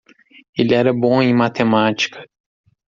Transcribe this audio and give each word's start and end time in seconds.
Ele 0.57 0.73
era 0.73 0.91
bom 0.91 1.21
em 1.21 1.31
matemática. 1.31 2.25